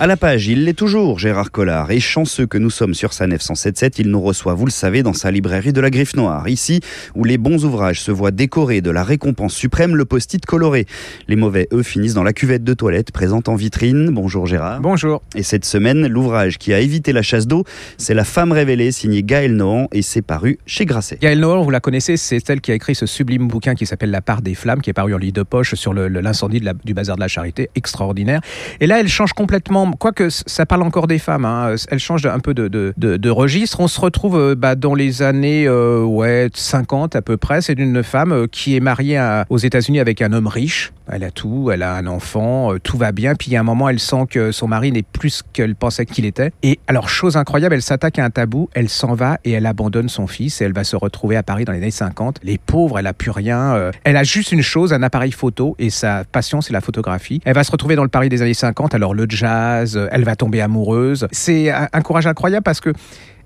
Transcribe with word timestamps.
À 0.00 0.06
la 0.06 0.16
page, 0.16 0.46
il 0.46 0.64
l'est 0.64 0.74
toujours, 0.74 1.18
Gérard 1.18 1.50
Collard. 1.50 1.90
Et 1.90 1.98
chanceux 1.98 2.46
que 2.46 2.56
nous 2.56 2.70
sommes 2.70 2.94
sur 2.94 3.12
sa 3.12 3.26
nef 3.26 3.42
177, 3.42 3.98
il 3.98 4.10
nous 4.10 4.20
reçoit, 4.20 4.54
vous 4.54 4.64
le 4.64 4.70
savez, 4.70 5.02
dans 5.02 5.12
sa 5.12 5.32
librairie 5.32 5.72
de 5.72 5.80
la 5.80 5.90
Griffe 5.90 6.14
Noire. 6.14 6.48
Ici, 6.48 6.78
où 7.16 7.24
les 7.24 7.36
bons 7.36 7.64
ouvrages 7.64 8.00
se 8.00 8.12
voient 8.12 8.30
décorés 8.30 8.80
de 8.80 8.92
la 8.92 9.02
récompense 9.02 9.54
suprême, 9.54 9.96
le 9.96 10.04
post-it 10.04 10.46
coloré. 10.46 10.86
Les 11.26 11.34
mauvais, 11.34 11.66
eux, 11.72 11.82
finissent 11.82 12.14
dans 12.14 12.22
la 12.22 12.32
cuvette 12.32 12.62
de 12.62 12.74
toilette, 12.74 13.10
présente 13.10 13.48
en 13.48 13.56
vitrine. 13.56 14.10
Bonjour 14.10 14.46
Gérard. 14.46 14.80
Bonjour. 14.80 15.20
Et 15.34 15.42
cette 15.42 15.64
semaine, 15.64 16.06
l'ouvrage 16.06 16.58
qui 16.58 16.72
a 16.72 16.78
évité 16.78 17.12
la 17.12 17.22
chasse 17.22 17.48
d'eau, 17.48 17.64
c'est 17.96 18.14
La 18.14 18.24
femme 18.24 18.52
révélée, 18.52 18.92
signé 18.92 19.24
Gaël 19.24 19.56
Nohan, 19.56 19.88
et 19.90 20.02
c'est 20.02 20.22
paru 20.22 20.60
chez 20.64 20.86
Grasset. 20.86 21.18
Gaël 21.20 21.40
Nohan, 21.40 21.64
vous 21.64 21.70
la 21.70 21.80
connaissez, 21.80 22.16
c'est 22.16 22.48
elle 22.48 22.60
qui 22.60 22.70
a 22.70 22.76
écrit 22.76 22.94
ce 22.94 23.06
sublime 23.06 23.48
bouquin 23.48 23.74
qui 23.74 23.84
s'appelle 23.84 24.12
La 24.12 24.22
part 24.22 24.42
des 24.42 24.54
flammes, 24.54 24.80
qui 24.80 24.90
est 24.90 24.94
paru 24.94 25.12
en 25.12 25.18
lit 25.18 25.32
de 25.32 25.42
poche 25.42 25.74
sur 25.74 25.92
l'incendie 25.92 26.62
du 26.84 26.94
bazar 26.94 27.16
de 27.16 27.20
la 27.20 27.26
charité, 27.26 27.68
extraordinaire. 27.74 28.42
Et 28.78 28.86
là, 28.86 29.00
elle 29.00 29.08
change 29.08 29.32
complètement, 29.32 29.87
quoique 29.92 30.28
ça 30.30 30.66
parle 30.66 30.82
encore 30.82 31.06
des 31.06 31.18
femmes. 31.18 31.44
Hein. 31.44 31.74
Elle 31.88 31.98
change 31.98 32.26
un 32.26 32.38
peu 32.38 32.54
de, 32.54 33.30
registre. 33.30 33.80
On 33.80 33.88
se 33.88 34.00
retrouve 34.00 34.38
euh, 34.38 34.54
bah, 34.54 34.74
dans 34.74 34.94
les 34.94 35.22
années 35.22 35.66
euh, 35.66 36.02
ouais, 36.02 36.48
50 36.54 37.14
à 37.16 37.22
peu 37.22 37.36
près. 37.36 37.60
C'est 37.60 37.78
une 37.78 38.02
femme 38.02 38.32
euh, 38.32 38.46
qui 38.50 38.76
est 38.76 38.80
mariée 38.80 39.18
aux 39.50 39.58
États-Unis 39.58 40.00
avec 40.00 40.22
un 40.22 40.32
homme 40.32 40.46
riche. 40.46 40.92
Elle 41.10 41.24
a 41.24 41.30
tout, 41.30 41.70
elle 41.72 41.82
a 41.82 41.94
un 41.94 42.06
enfant, 42.06 42.74
tout 42.82 42.98
va 42.98 43.12
bien. 43.12 43.34
Puis 43.34 43.56
a 43.56 43.60
un 43.60 43.62
moment, 43.62 43.88
elle 43.88 43.98
sent 43.98 44.26
que 44.28 44.52
son 44.52 44.68
mari 44.68 44.92
n'est 44.92 45.02
plus 45.02 45.30
ce 45.30 45.42
qu'elle 45.54 45.74
pensait 45.74 46.04
qu'il 46.04 46.26
était. 46.26 46.52
Et 46.62 46.78
alors, 46.86 47.08
chose 47.08 47.38
incroyable, 47.38 47.74
elle 47.74 47.82
s'attaque 47.82 48.18
à 48.18 48.24
un 48.26 48.30
tabou, 48.30 48.68
elle 48.74 48.90
s'en 48.90 49.14
va 49.14 49.38
et 49.44 49.52
elle 49.52 49.64
abandonne 49.64 50.10
son 50.10 50.26
fils 50.26 50.60
et 50.60 50.64
elle 50.64 50.74
va 50.74 50.84
se 50.84 50.96
retrouver 50.96 51.36
à 51.36 51.42
Paris 51.42 51.64
dans 51.64 51.72
les 51.72 51.78
années 51.78 51.90
50. 51.90 52.40
Les 52.42 52.58
pauvres, 52.58 52.98
elle 52.98 53.06
a 53.06 53.14
plus 53.14 53.30
rien. 53.30 53.90
Elle 54.04 54.18
a 54.18 54.24
juste 54.24 54.52
une 54.52 54.60
chose, 54.60 54.92
un 54.92 55.02
appareil 55.02 55.32
photo 55.32 55.76
et 55.78 55.88
sa 55.88 56.24
passion, 56.24 56.60
c'est 56.60 56.74
la 56.74 56.82
photographie. 56.82 57.40
Elle 57.44 57.54
va 57.54 57.64
se 57.64 57.72
retrouver 57.72 57.96
dans 57.96 58.02
le 58.02 58.10
Paris 58.10 58.28
des 58.28 58.42
années 58.42 58.54
50. 58.54 58.94
Alors 58.94 59.14
le 59.14 59.26
jazz, 59.28 59.77
elle 59.84 60.24
va 60.24 60.36
tomber 60.36 60.60
amoureuse. 60.60 61.26
C'est 61.32 61.70
un 61.70 62.02
courage 62.02 62.26
incroyable 62.26 62.64
parce 62.64 62.80
que 62.80 62.92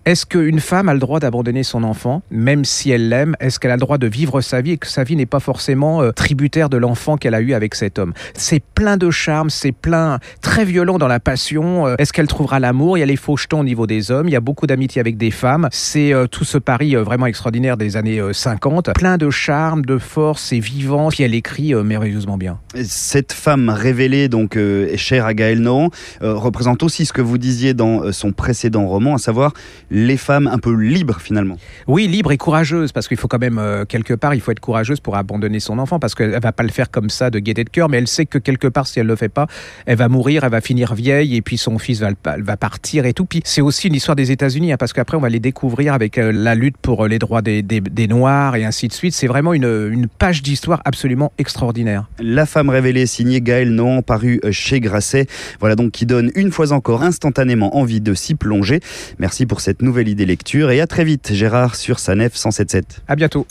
est-ce 0.04 0.26
qu'une 0.26 0.58
femme 0.58 0.88
a 0.88 0.94
le 0.94 0.98
droit 0.98 1.20
d'abandonner 1.20 1.62
son 1.62 1.84
enfant, 1.84 2.22
même 2.32 2.64
si 2.64 2.90
elle 2.90 3.08
l'aime? 3.08 3.36
Est-ce 3.38 3.60
qu'elle 3.60 3.70
a 3.70 3.76
le 3.76 3.80
droit 3.80 3.98
de 3.98 4.08
vivre 4.08 4.40
sa 4.40 4.60
vie 4.60 4.72
et 4.72 4.76
que 4.76 4.88
sa 4.88 5.04
vie 5.04 5.14
n'est 5.14 5.26
pas 5.26 5.38
forcément 5.38 6.02
euh, 6.02 6.10
tributaire 6.10 6.68
de 6.68 6.76
l'enfant 6.76 7.16
qu'elle 7.16 7.34
a 7.34 7.40
eu 7.40 7.52
avec 7.52 7.76
cet 7.76 8.00
homme? 8.00 8.12
C'est 8.34 8.60
plein 8.74 8.96
de 8.96 9.10
charme, 9.10 9.48
c'est 9.48 9.70
plein, 9.70 10.18
très 10.40 10.64
violent 10.64 10.98
dans 10.98 11.06
la 11.06 11.20
passion. 11.20 11.86
Euh, 11.86 11.94
est-ce 11.98 12.12
qu'elle 12.12 12.26
trouvera 12.26 12.58
l'amour? 12.58 12.98
Il 12.98 13.00
y 13.00 13.04
a 13.04 13.06
les 13.06 13.14
faux 13.14 13.36
jetons 13.36 13.60
au 13.60 13.64
niveau 13.64 13.86
des 13.86 14.10
hommes, 14.10 14.28
il 14.28 14.32
y 14.32 14.36
a 14.36 14.40
beaucoup 14.40 14.66
d'amitié 14.66 14.98
avec 14.98 15.16
des 15.16 15.30
femmes. 15.30 15.68
C'est 15.70 16.12
euh, 16.12 16.26
tout 16.26 16.44
ce 16.44 16.58
pari 16.58 16.96
vraiment 16.96 17.26
extraordinaire 17.26 17.76
des 17.76 17.96
années 17.96 18.20
50. 18.32 18.94
Plein 18.94 19.18
de 19.18 19.30
charme, 19.30 19.84
de 19.84 19.98
force, 19.98 20.42
c'est 20.48 20.58
vivant, 20.58 21.10
puis 21.10 21.22
elle 21.22 21.34
écrit 21.34 21.74
merveilleusement 21.74 22.38
bien. 22.38 22.58
Cette 22.82 23.32
femme 23.32 23.68
révélée, 23.68 24.28
donc 24.28 24.58
chère 24.96 25.26
à 25.26 25.34
Gaël 25.34 25.60
Nohan, 25.60 25.90
représente 26.20 26.82
aussi 26.82 27.06
ce 27.06 27.12
que 27.12 27.20
vous 27.20 27.38
disiez 27.38 27.72
dans 27.72 28.10
son 28.12 28.32
précédent 28.32 28.86
roman, 28.86 29.14
à 29.14 29.18
savoir 29.18 29.52
les 29.92 30.16
femmes 30.16 30.46
un 30.46 30.58
peu 30.58 30.74
libres 30.74 31.20
finalement. 31.20 31.58
Oui, 31.86 32.08
libres 32.08 32.32
et 32.32 32.38
courageuses, 32.38 32.92
parce 32.92 33.08
qu'il 33.08 33.18
faut 33.18 33.28
quand 33.28 33.38
même, 33.38 33.58
euh, 33.58 33.84
quelque 33.84 34.14
part, 34.14 34.34
il 34.34 34.40
faut 34.40 34.50
être 34.50 34.60
courageuse 34.60 35.00
pour 35.00 35.16
abandonner 35.16 35.60
son 35.60 35.78
enfant, 35.78 35.98
parce 35.98 36.14
qu'elle 36.14 36.40
va 36.40 36.52
pas 36.52 36.62
le 36.62 36.70
faire 36.70 36.90
comme 36.90 37.10
ça 37.10 37.28
de 37.28 37.38
gaieté 37.38 37.62
de 37.62 37.68
cœur, 37.68 37.90
mais 37.90 37.98
elle 37.98 38.08
sait 38.08 38.24
que 38.24 38.38
quelque 38.38 38.66
part, 38.66 38.86
si 38.86 39.00
elle 39.00 39.06
le 39.06 39.16
fait 39.16 39.28
pas, 39.28 39.46
elle 39.84 39.98
va 39.98 40.08
mourir, 40.08 40.44
elle 40.44 40.50
va 40.50 40.62
finir 40.62 40.94
vieille, 40.94 41.36
et 41.36 41.42
puis 41.42 41.58
son 41.58 41.78
fils 41.78 42.00
va, 42.00 42.10
va 42.24 42.56
partir 42.56 43.04
et 43.04 43.12
tout. 43.12 43.26
Puis 43.26 43.42
c'est 43.44 43.60
aussi 43.60 43.88
une 43.88 43.94
histoire 43.94 44.16
des 44.16 44.30
États-Unis, 44.30 44.72
hein, 44.72 44.76
parce 44.78 44.94
qu'après, 44.94 45.18
on 45.18 45.20
va 45.20 45.28
les 45.28 45.40
découvrir 45.40 45.92
avec 45.92 46.16
euh, 46.16 46.32
la 46.32 46.54
lutte 46.54 46.78
pour 46.78 47.04
euh, 47.04 47.08
les 47.08 47.18
droits 47.18 47.42
des, 47.42 47.62
des, 47.62 48.08
Noirs 48.08 48.56
et 48.56 48.64
ainsi 48.64 48.88
de 48.88 48.92
suite. 48.92 49.12
C'est 49.14 49.26
vraiment 49.26 49.52
une, 49.52 49.90
une 49.92 50.08
page 50.08 50.42
d'histoire 50.42 50.80
absolument 50.84 51.32
extraordinaire. 51.38 52.08
La 52.18 52.46
femme 52.46 52.68
révélée, 52.68 53.06
signée 53.06 53.40
Gaël 53.40 53.70
Nohan, 53.70 54.02
paru 54.02 54.40
chez 54.50 54.80
Grasset. 54.80 55.26
Voilà 55.60 55.76
donc 55.76 55.92
qui 55.92 56.06
donne 56.06 56.30
une 56.34 56.50
fois 56.50 56.72
encore 56.72 57.02
instantanément 57.02 57.76
envie 57.76 58.00
de 58.00 58.14
s'y 58.14 58.34
plonger. 58.34 58.80
Merci 59.18 59.46
pour 59.46 59.60
cette 59.82 59.88
nouvelle 59.88 60.06
idée 60.06 60.26
lecture 60.26 60.70
et 60.70 60.80
à 60.80 60.86
très 60.86 61.02
vite 61.02 61.32
Gérard 61.32 61.74
sur 61.74 61.98
Sanef 61.98 62.36
177. 62.36 63.02
À 63.08 63.16
bientôt. 63.16 63.48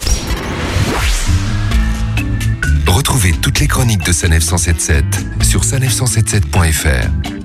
Retrouvez 2.87 3.33
toutes 3.41 3.59
les 3.59 3.67
chroniques 3.67 4.05
de 4.05 4.13
Sanef 4.13 4.41
177 4.41 5.03
sur 5.41 5.63
sanef177.fr. 5.63 7.40